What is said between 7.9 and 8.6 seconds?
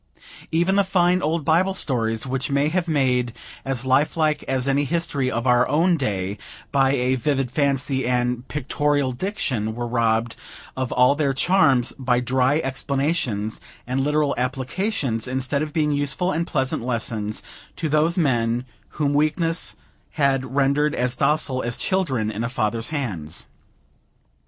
and